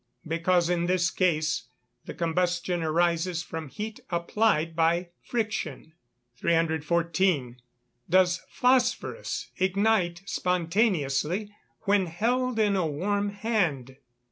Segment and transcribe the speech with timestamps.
[0.27, 1.67] Because in this case
[2.05, 5.93] the combustion arises from heat applied by friction.
[6.37, 7.57] 314.
[8.09, 13.97] _Does phosphorous ignite spontaneously when held in a warm hand?